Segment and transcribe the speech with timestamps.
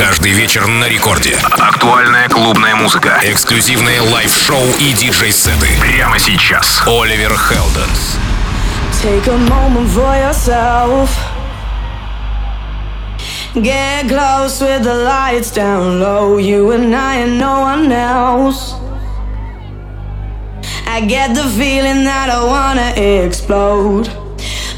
[0.00, 1.36] Каждый вечер на рекорде.
[1.58, 3.20] Актуальная клубная музыка.
[3.22, 5.68] Эксклюзивные лайв-шоу и диджей-сеты.
[5.78, 6.82] Прямо сейчас.
[6.86, 8.16] Оливер Хелденс.
[9.02, 11.10] Take a moment for yourself.
[13.54, 16.38] Get close with the lights down low.
[16.38, 18.76] You and I and no one else.
[20.88, 24.19] I get the feeling that I wanna explode.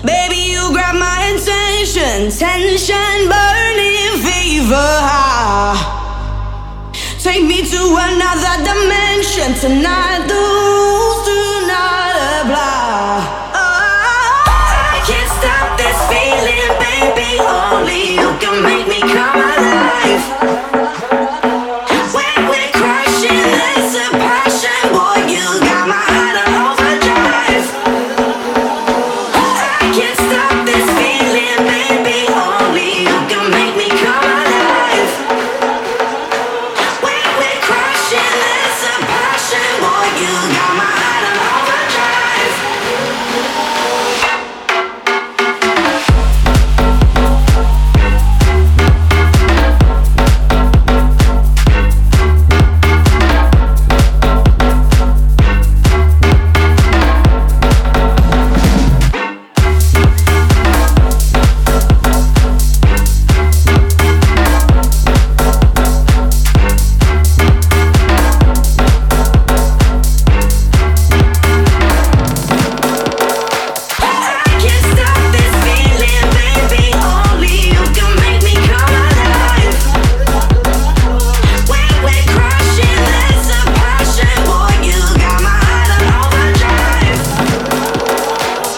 [0.04, 2.30] Baby, you grab my attention.
[2.30, 4.98] Tension, burning fever.
[7.22, 9.54] Take me to another dimension.
[9.54, 11.38] Tonight, the rules do
[11.70, 13.22] not apply.
[13.54, 14.42] Oh,
[14.90, 17.38] I can't stop this feeling, baby.
[17.38, 20.81] Only you can make me come alive.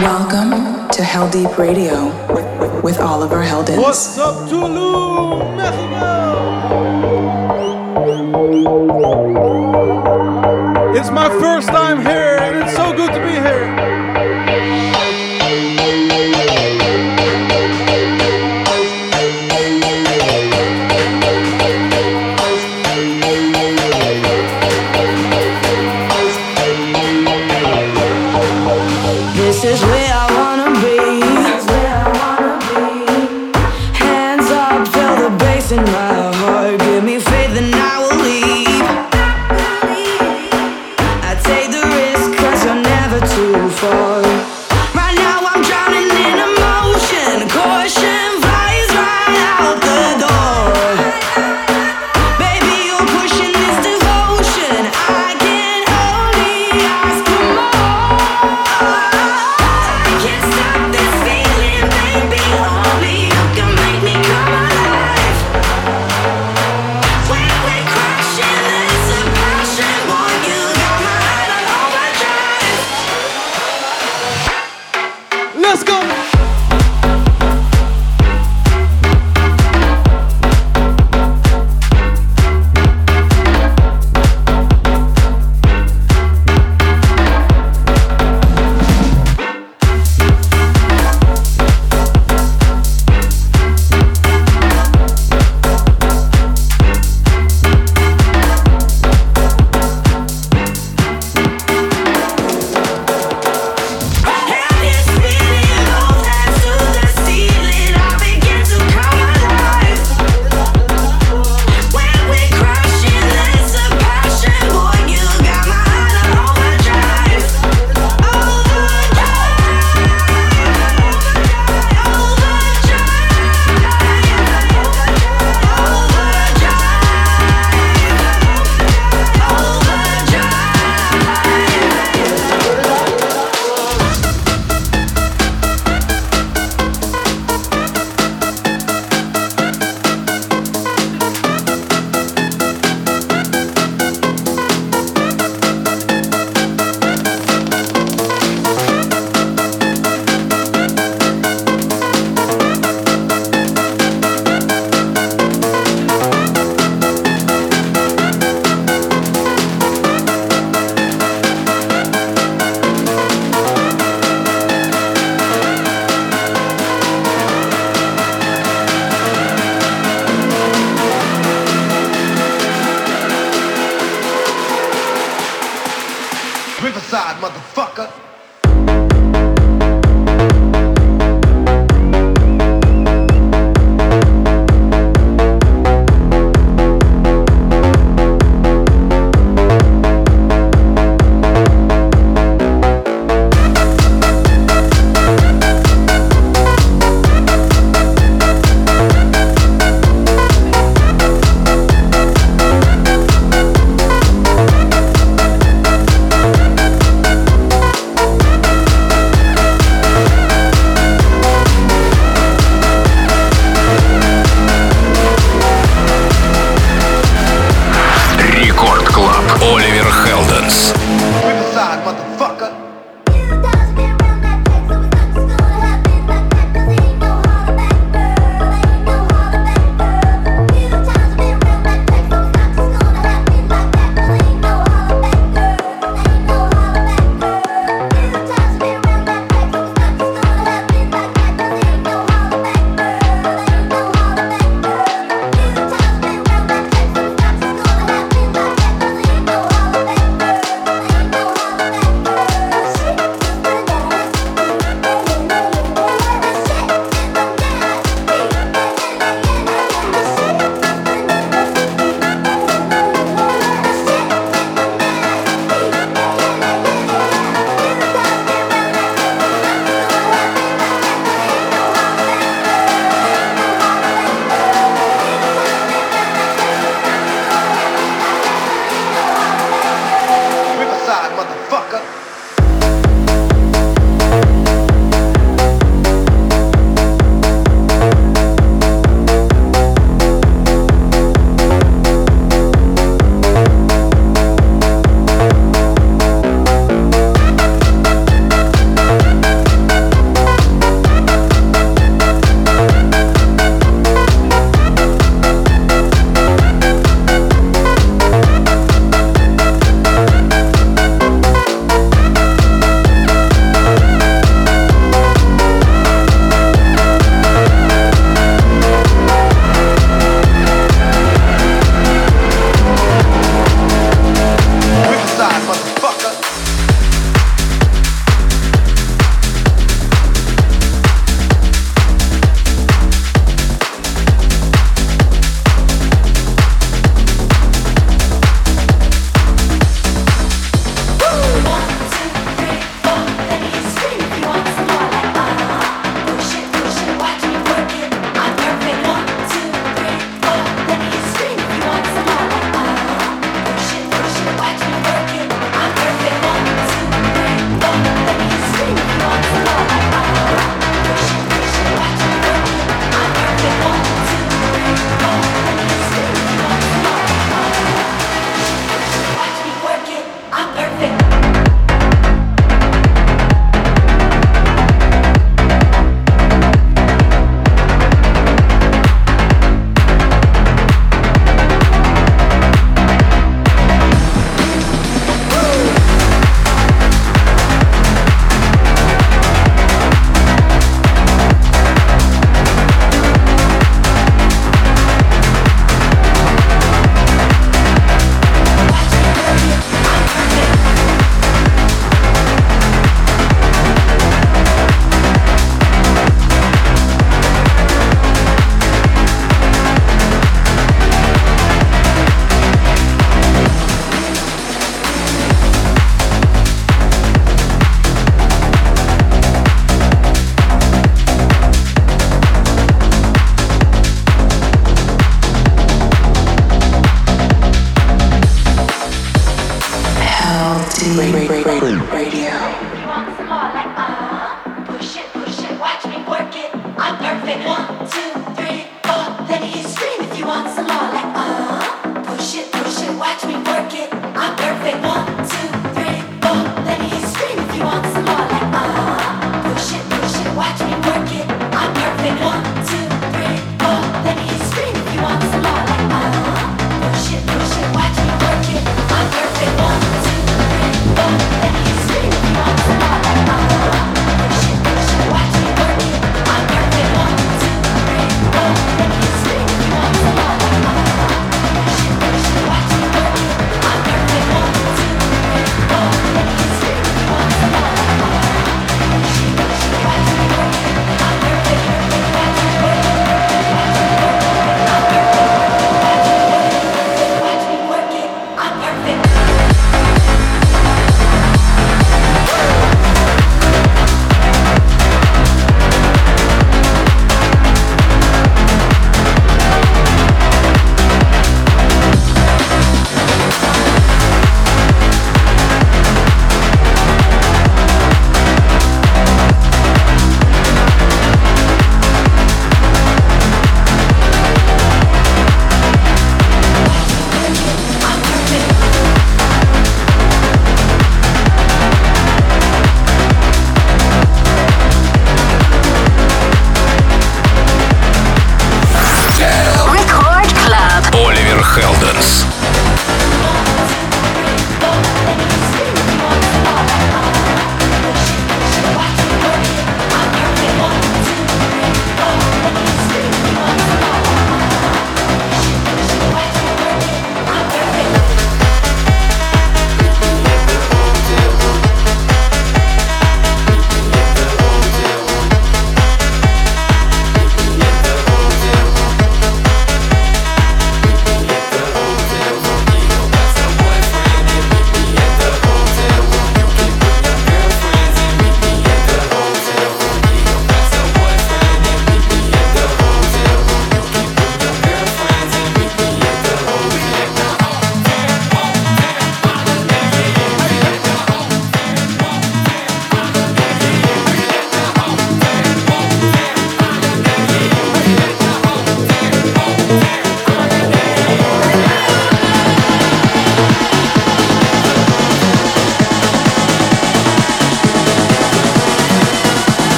[0.00, 3.76] Welcome to Heldeep Radio with, with Oliver Heldens.
[3.82, 6.09] What's up, Tulum, Mexico?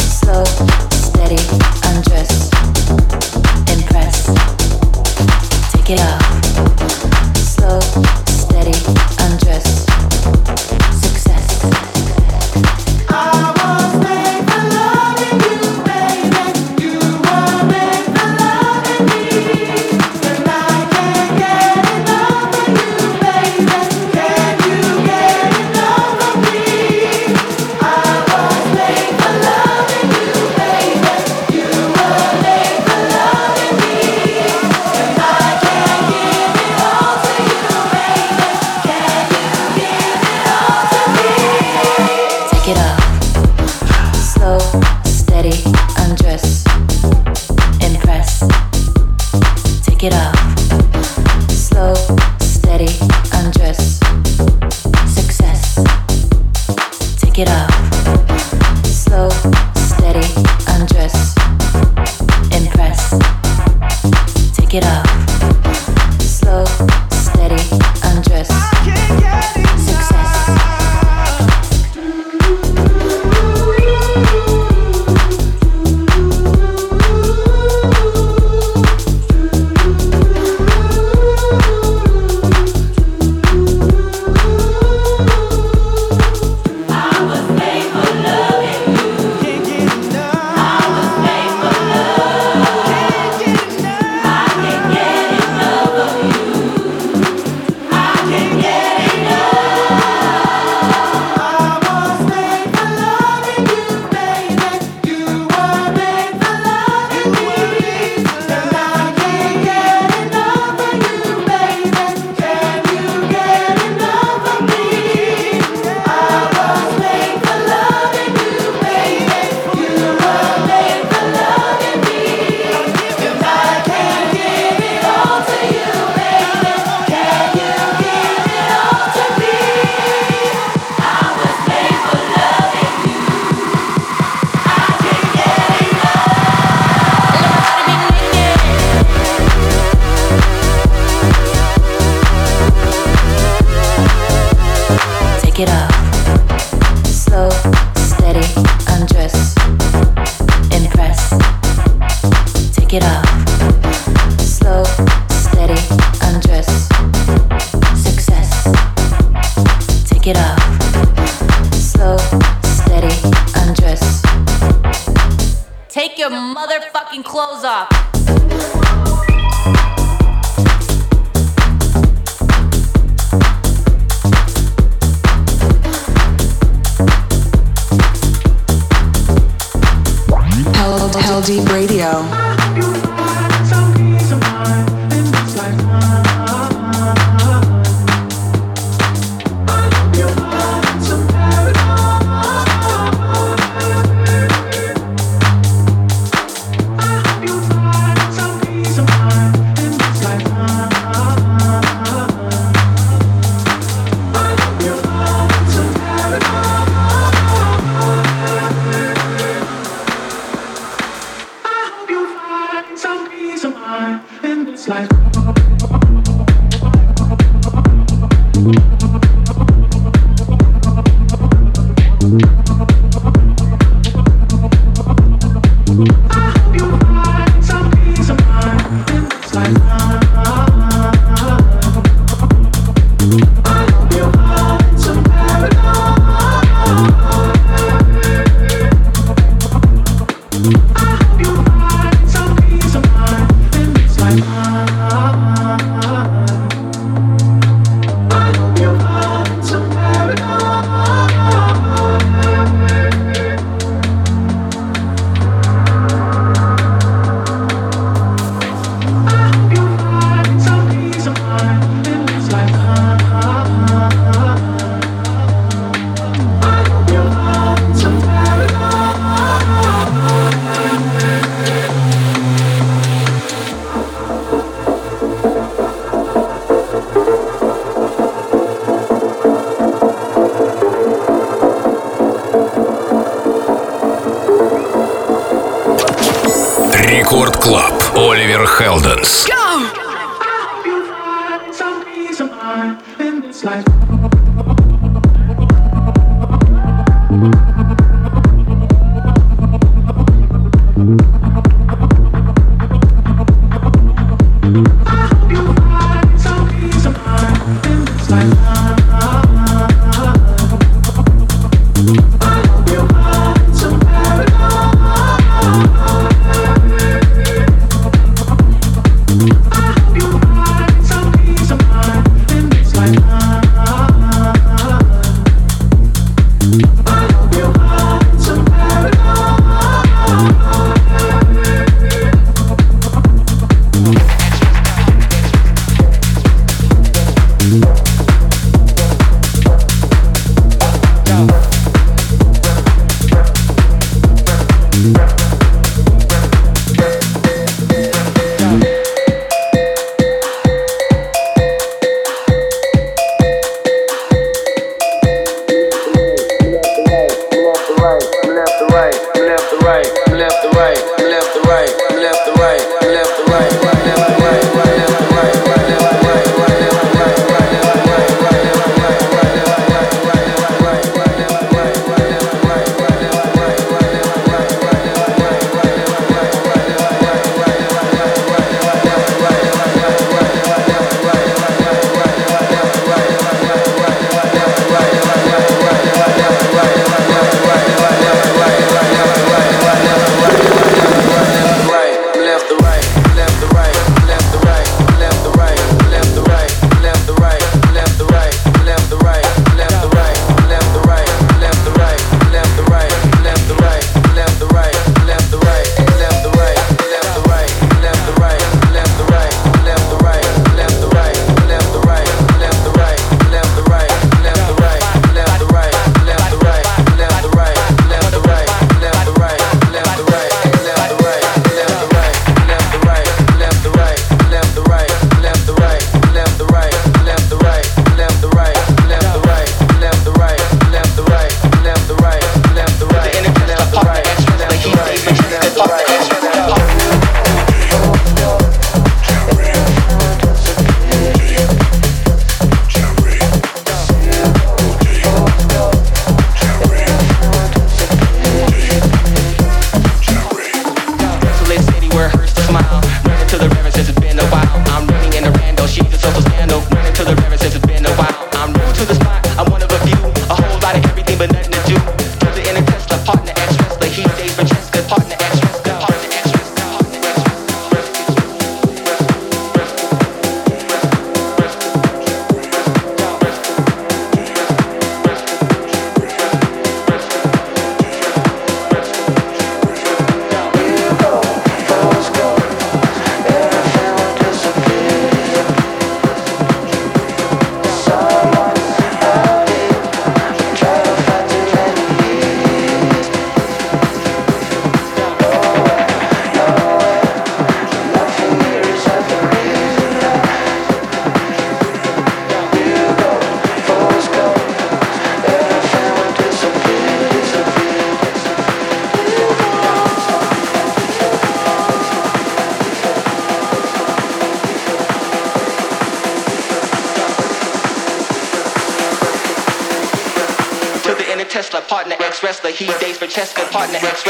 [0.00, 0.44] Slow,
[0.90, 1.62] steady,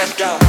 [0.03, 0.42] best out.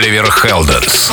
[0.00, 1.12] Оливер Хелденс.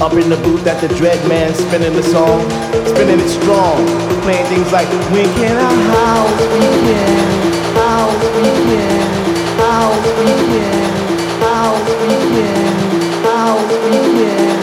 [0.00, 2.40] Up in the booth at the Dread Man, spinning the song,
[2.88, 3.76] spinning it strong,
[4.24, 7.20] playing things like When can our house begin?
[7.76, 9.04] House begin?
[9.60, 10.88] House begin?
[11.44, 12.72] House begin?
[13.28, 14.56] House begin?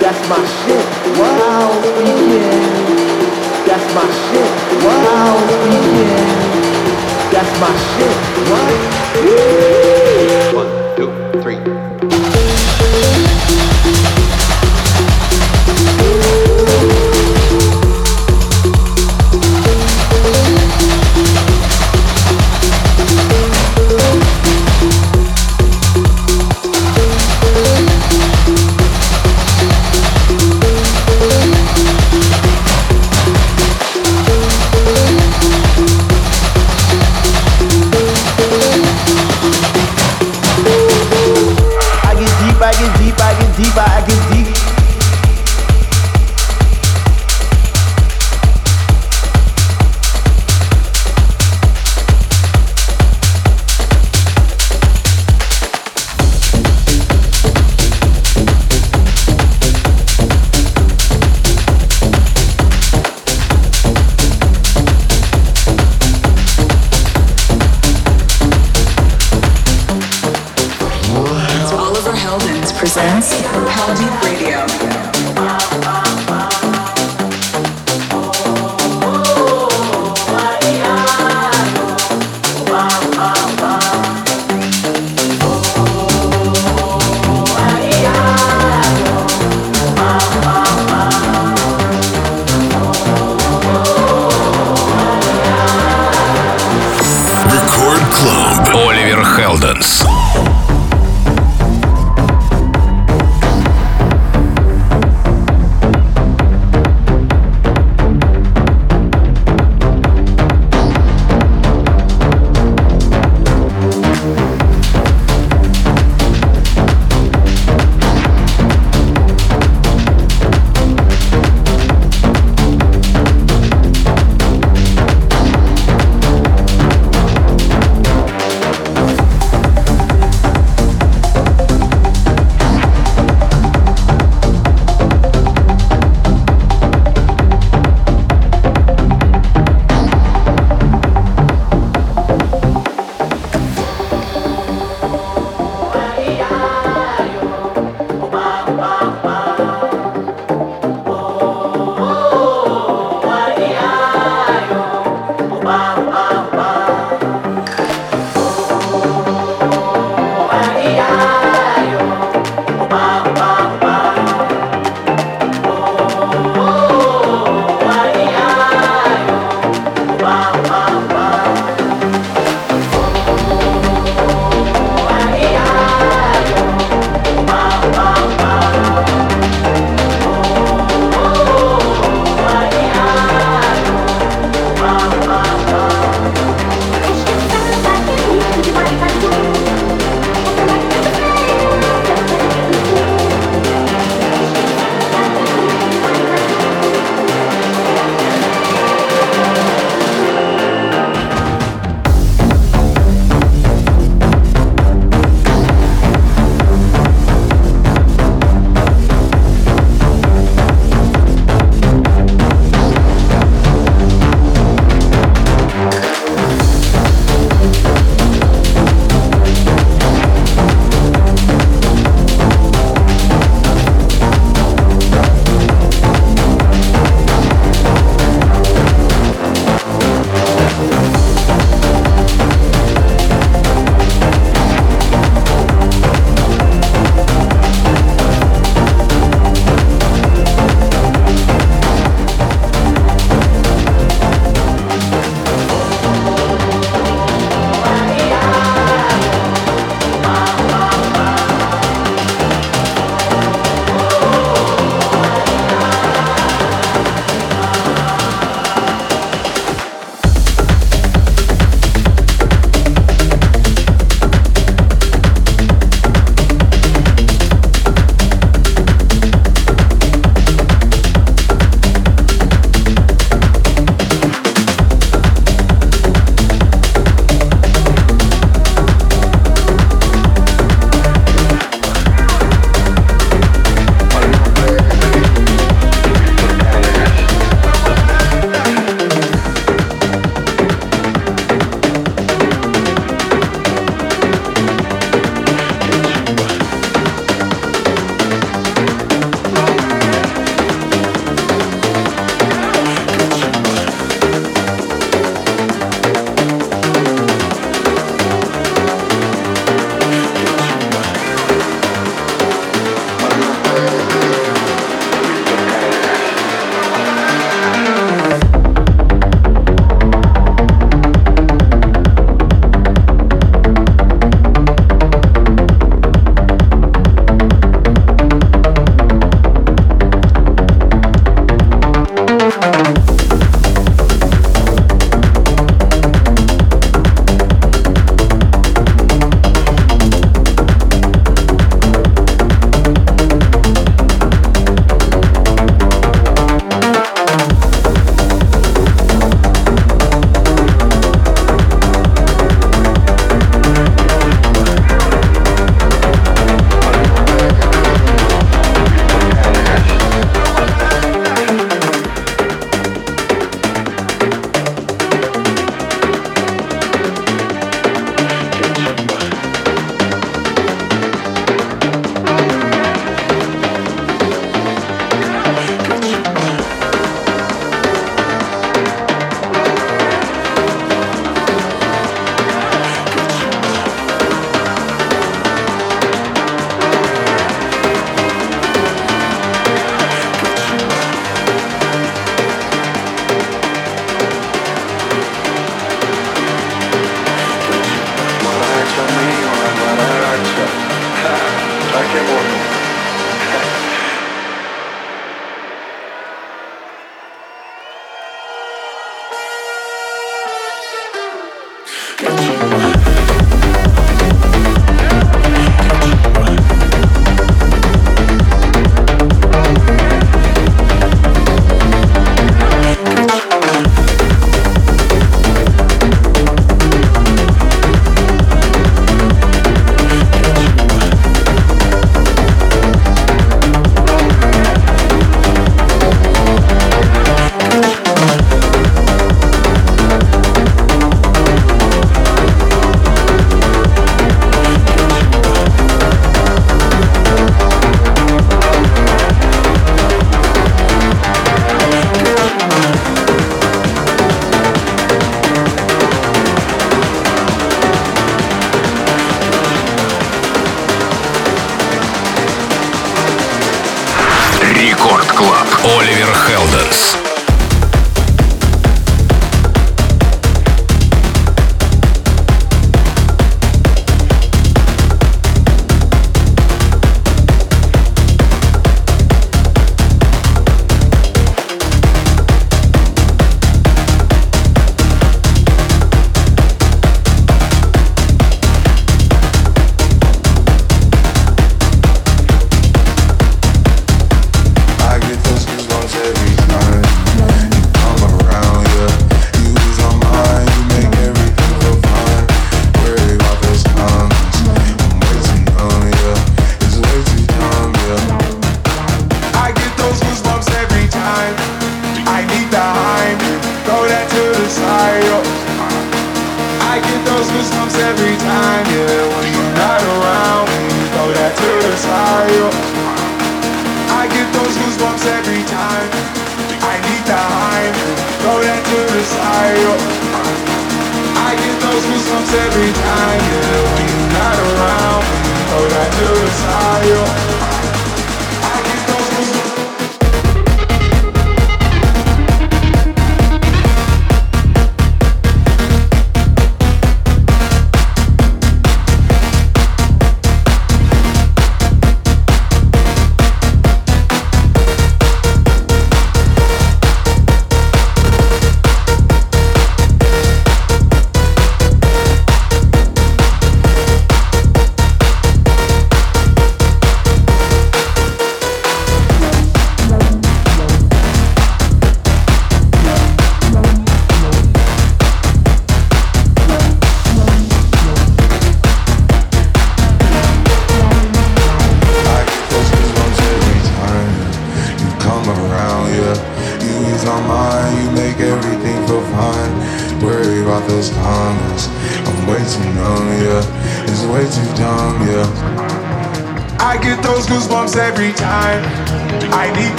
[0.00, 0.86] That's my shit.
[1.20, 1.36] What?
[1.44, 2.72] House begin?
[3.68, 4.48] That's my shit.
[4.80, 4.96] What?
[5.12, 6.24] House begin?
[7.36, 8.16] That's my shit.
[8.48, 8.72] What?
[10.56, 11.12] One, two,
[11.44, 11.60] three.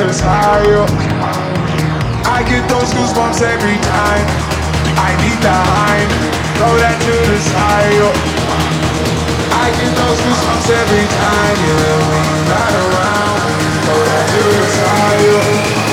[0.00, 0.86] us higher.
[2.24, 4.26] I get those goosebumps every time.
[4.94, 6.06] I need the high,
[6.54, 8.14] throw that to the side.
[9.58, 11.98] I get those goosebumps every time, yeah.
[12.10, 13.38] When you ride around,
[13.84, 15.87] throw that to the side.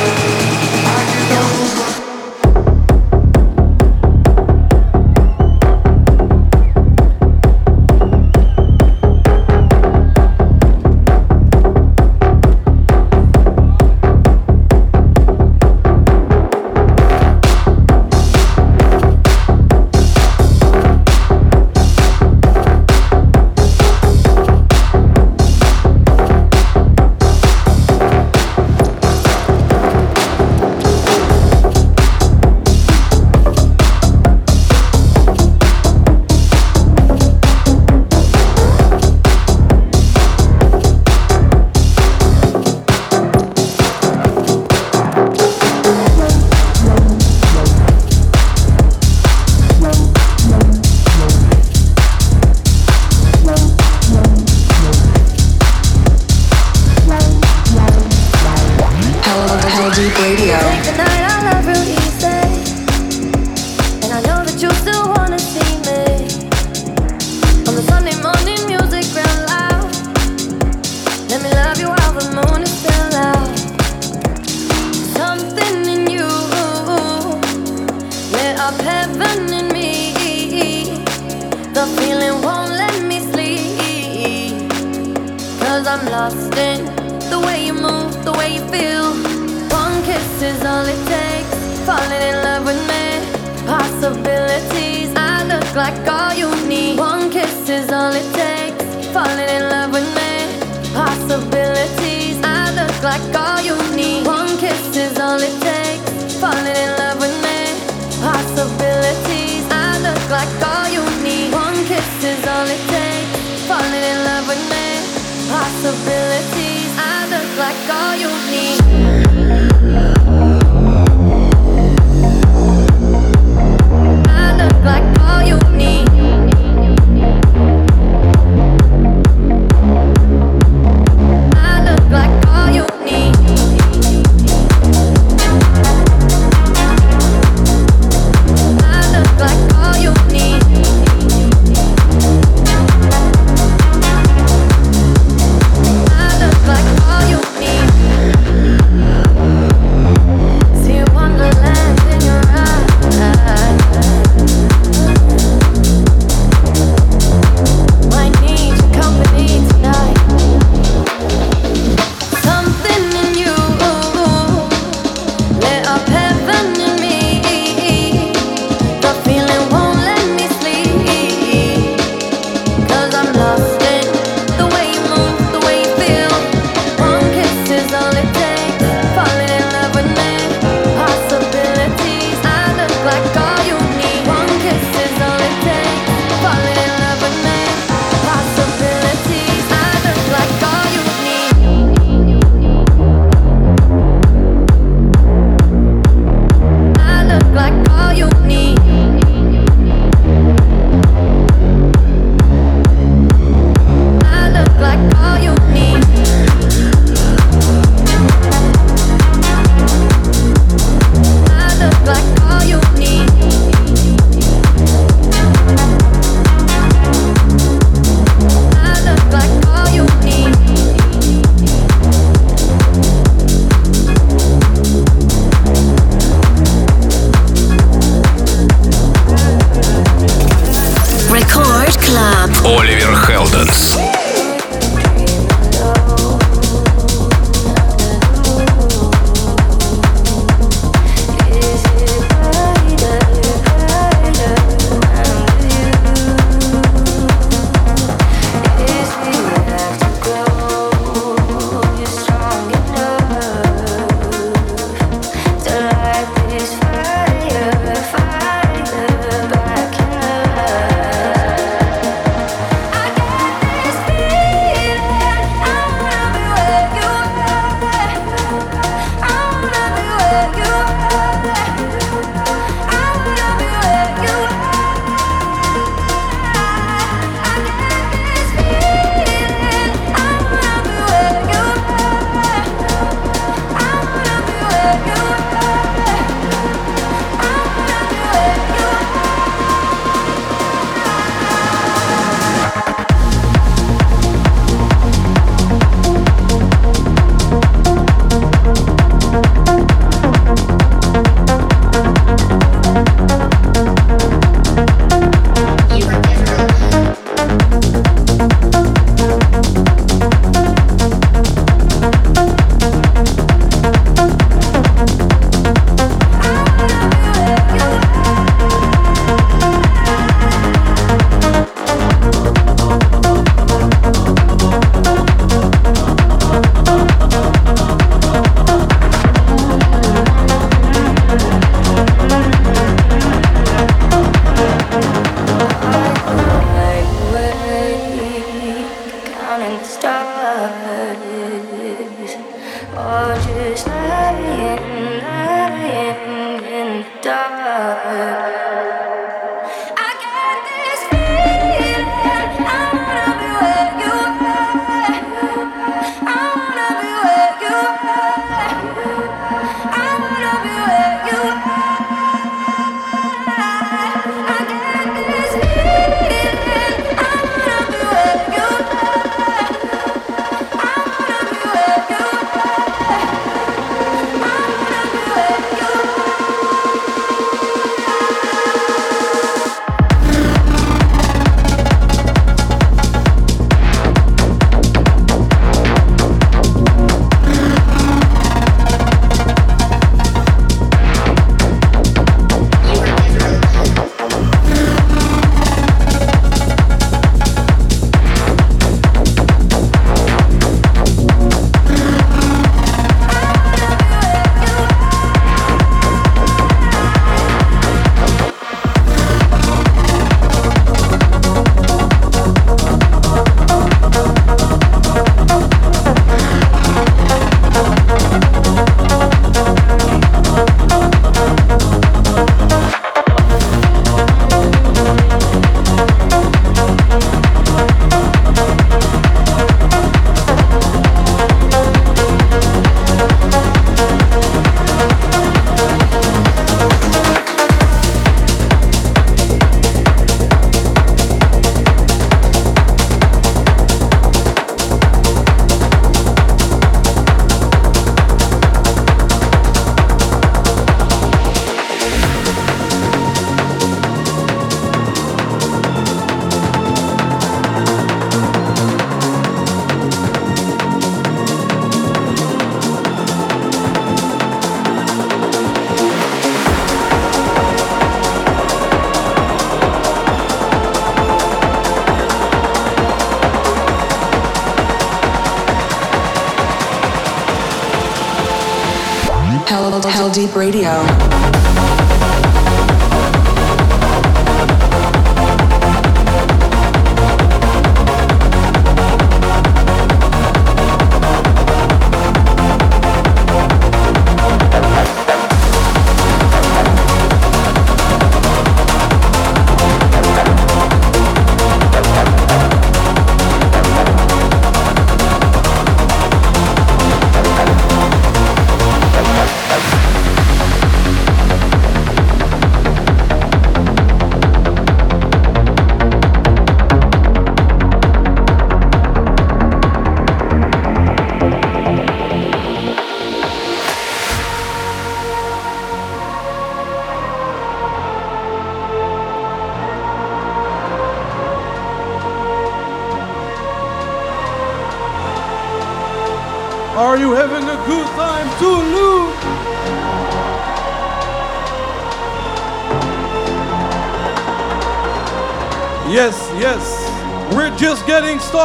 [480.66, 481.24] Radio.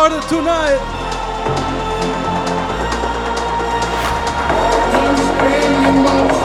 [0.01, 0.81] Started tonight.
[5.43, 6.40] Record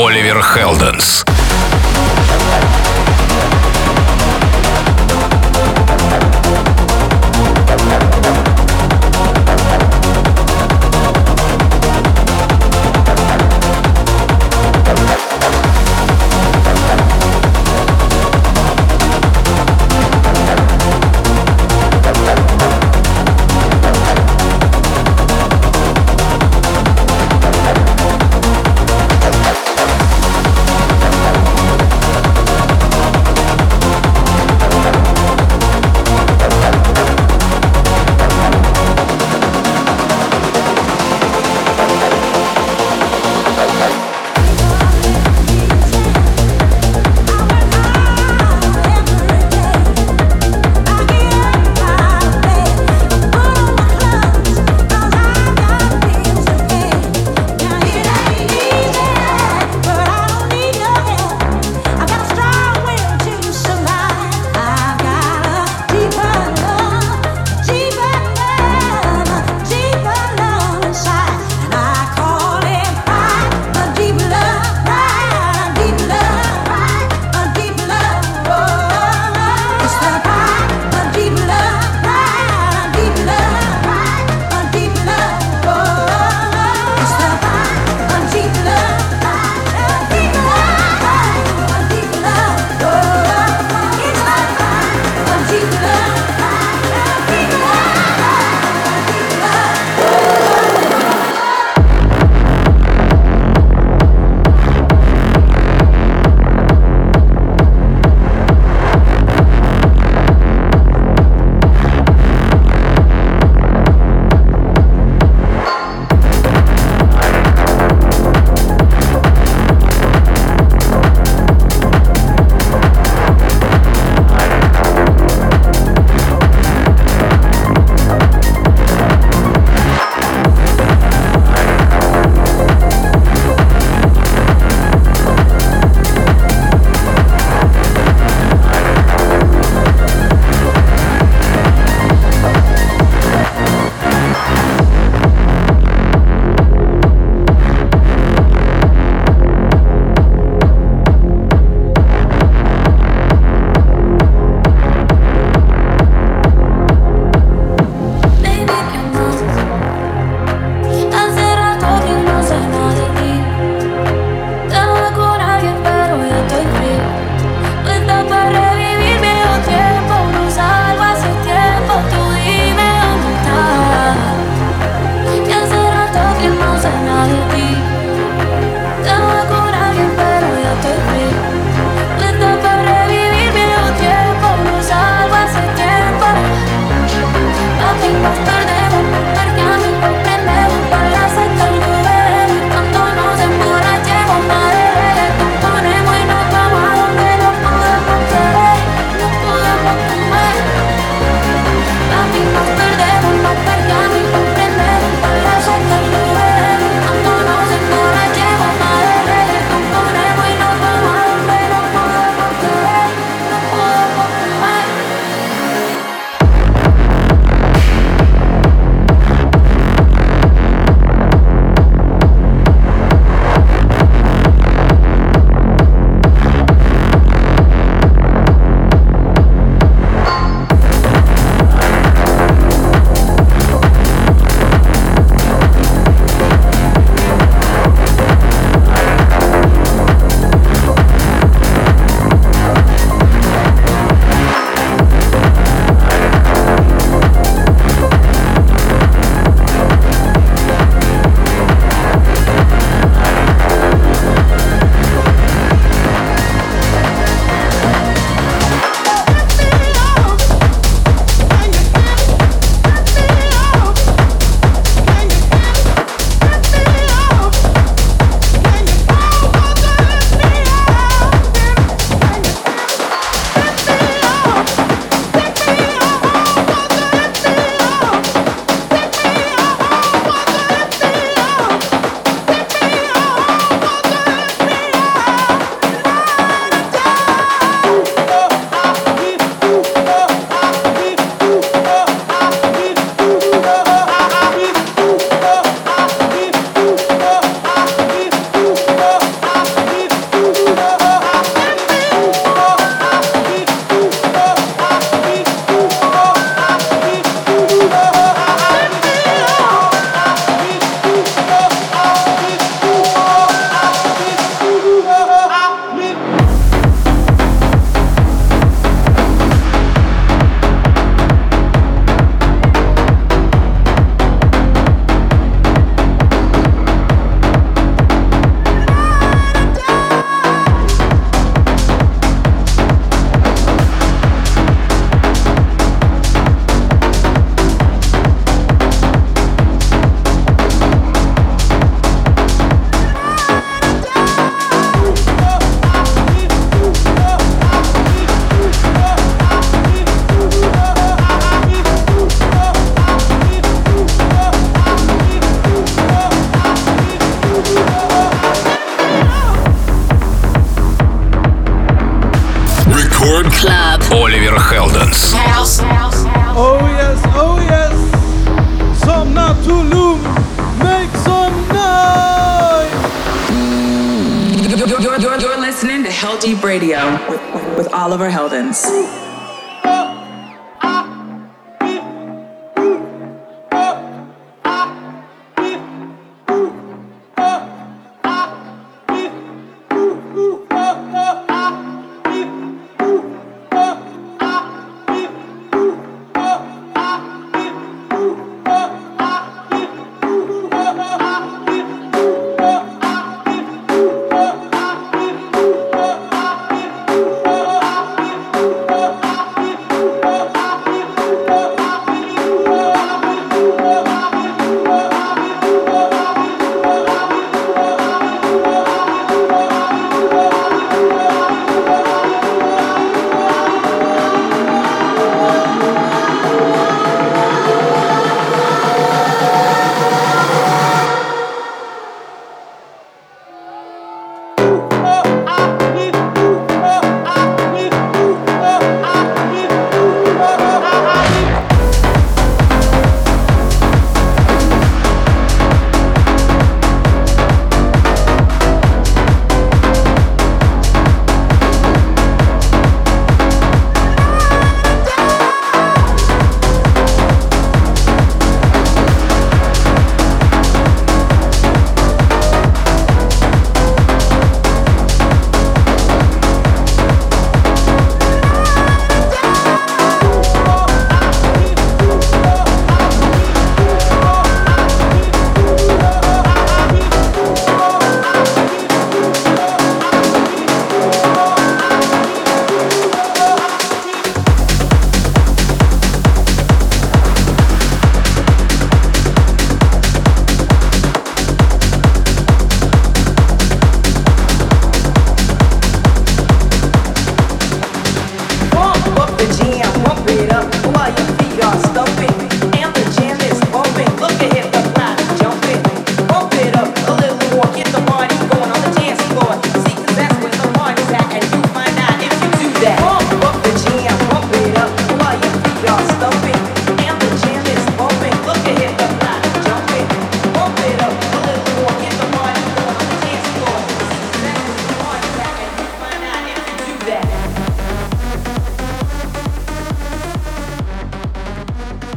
[0.00, 1.24] Оливер Хелденс.